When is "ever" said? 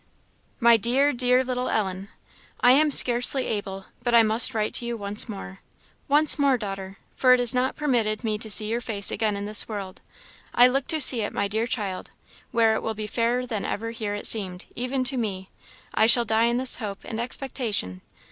13.63-13.91